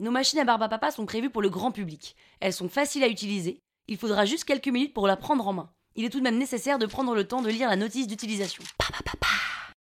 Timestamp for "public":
1.72-2.14